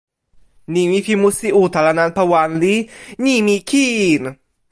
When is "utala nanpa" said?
1.61-2.23